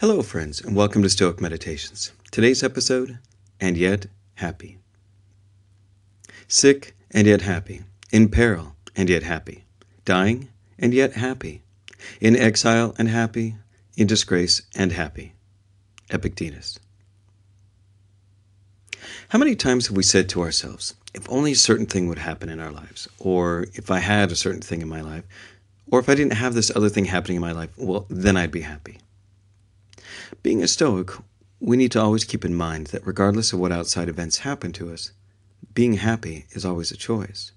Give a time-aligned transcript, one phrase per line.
[0.00, 2.12] Hello, friends, and welcome to Stoic Meditations.
[2.30, 3.18] Today's episode,
[3.58, 4.06] and yet
[4.36, 4.78] happy.
[6.46, 7.82] Sick and yet happy,
[8.12, 9.64] in peril and yet happy,
[10.04, 11.62] dying and yet happy,
[12.20, 13.56] in exile and happy,
[13.96, 15.32] in disgrace and happy.
[16.10, 16.78] Epictetus.
[19.30, 22.48] How many times have we said to ourselves, if only a certain thing would happen
[22.48, 25.24] in our lives, or if I had a certain thing in my life,
[25.90, 28.52] or if I didn't have this other thing happening in my life, well, then I'd
[28.52, 28.98] be happy.
[30.42, 31.10] Being a Stoic,
[31.60, 34.92] we need to always keep in mind that regardless of what outside events happen to
[34.92, 35.12] us,
[35.74, 37.52] being happy is always a choice.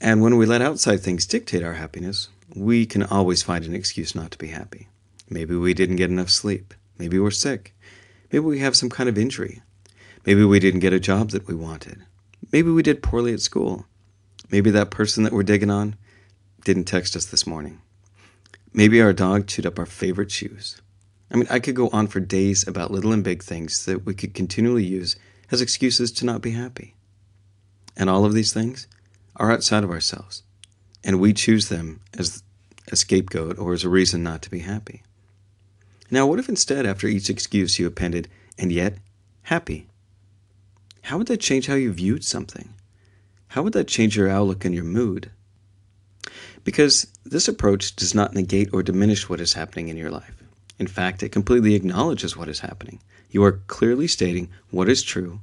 [0.00, 4.14] And when we let outside things dictate our happiness, we can always find an excuse
[4.14, 4.88] not to be happy.
[5.28, 6.74] Maybe we didn't get enough sleep.
[6.98, 7.74] Maybe we're sick.
[8.32, 9.62] Maybe we have some kind of injury.
[10.26, 12.04] Maybe we didn't get a job that we wanted.
[12.52, 13.86] Maybe we did poorly at school.
[14.50, 15.96] Maybe that person that we're digging on
[16.64, 17.80] didn't text us this morning.
[18.72, 20.80] Maybe our dog chewed up our favorite shoes.
[21.30, 24.14] I mean, I could go on for days about little and big things that we
[24.14, 25.16] could continually use
[25.50, 26.94] as excuses to not be happy.
[27.96, 28.88] And all of these things
[29.36, 30.42] are outside of ourselves,
[31.04, 32.42] and we choose them as
[32.90, 35.02] a scapegoat or as a reason not to be happy.
[36.10, 38.98] Now, what if instead, after each excuse, you appended, and yet,
[39.42, 39.86] happy?
[41.02, 42.74] How would that change how you viewed something?
[43.48, 45.30] How would that change your outlook and your mood?
[46.64, 50.39] Because this approach does not negate or diminish what is happening in your life.
[50.80, 53.00] In fact, it completely acknowledges what is happening.
[53.30, 55.40] You are clearly stating what is true.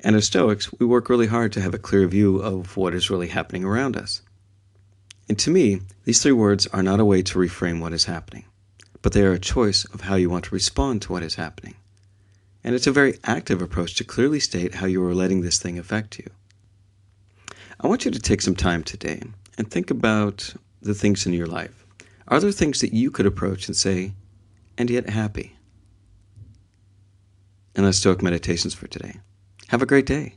[0.00, 3.08] And as Stoics, we work really hard to have a clear view of what is
[3.08, 4.22] really happening around us.
[5.28, 8.44] And to me, these three words are not a way to reframe what is happening,
[9.02, 11.76] but they are a choice of how you want to respond to what is happening.
[12.64, 15.78] And it's a very active approach to clearly state how you are letting this thing
[15.78, 16.28] affect you.
[17.78, 19.22] I want you to take some time today
[19.56, 21.86] and think about the things in your life.
[22.26, 24.12] Are there things that you could approach and say,
[24.78, 25.56] and yet happy.
[27.74, 29.20] And that's Stoic Meditations for today.
[29.68, 30.36] Have a great day.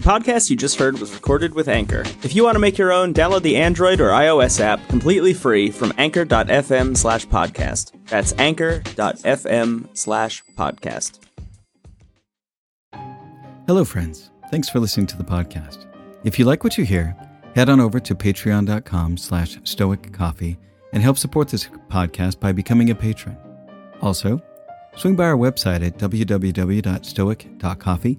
[0.00, 2.02] Podcast you just heard was recorded with Anchor.
[2.22, 5.70] If you want to make your own, download the Android or iOS app completely free
[5.70, 7.92] from anchor.fm slash podcast.
[8.06, 11.20] That's anchor.fm slash podcast.
[13.66, 14.30] Hello, friends.
[14.50, 15.86] Thanks for listening to the podcast.
[16.24, 17.16] If you like what you hear,
[17.54, 20.56] head on over to patreon.com slash stoic coffee
[20.92, 23.36] and help support this podcast by becoming a patron.
[24.00, 24.40] Also,
[24.96, 28.18] swing by our website at www.stoic.coffee